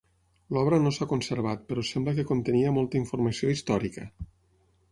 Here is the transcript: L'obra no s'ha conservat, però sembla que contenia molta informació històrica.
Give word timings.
L'obra 0.55 0.79
no 0.85 0.93
s'ha 0.95 1.07
conservat, 1.11 1.61
però 1.73 1.83
sembla 1.91 2.15
que 2.21 2.27
contenia 2.31 2.73
molta 2.81 2.99
informació 3.03 3.53
històrica. 3.57 4.07